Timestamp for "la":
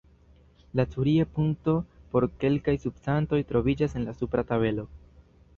0.79-0.85, 4.11-4.19